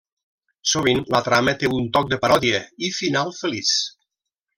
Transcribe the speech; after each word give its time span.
Sovint 0.69 1.01
la 1.15 1.19
trama 1.27 1.53
té 1.63 1.69
un 1.79 1.85
toc 1.97 2.09
de 2.13 2.19
paròdia 2.23 2.63
i 2.89 2.93
final 3.01 3.31
feliç. 3.41 3.75